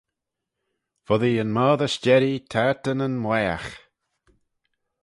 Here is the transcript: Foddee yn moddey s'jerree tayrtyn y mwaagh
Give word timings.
Foddee 1.05 1.41
yn 1.43 1.53
moddey 1.55 1.91
s'jerree 1.93 2.45
tayrtyn 2.51 3.05
y 3.07 3.07
mwaagh 3.23 3.71